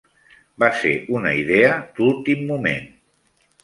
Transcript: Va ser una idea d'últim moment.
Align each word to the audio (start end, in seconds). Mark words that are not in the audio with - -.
Va 0.63 0.69
ser 0.79 0.93
una 1.19 1.35
idea 1.43 1.77
d'últim 2.01 2.45
moment. 2.53 2.95